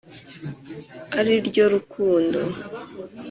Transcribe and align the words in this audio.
Ari 1.19 1.33
ryo 1.47 1.65
rukundo. 1.73 2.39